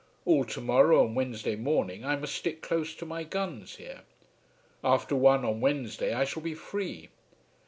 [0.25, 4.01] All to morrow and Wednesday morning I must stick close to my guns here.
[4.83, 7.09] After one on Wednesday I shall be free.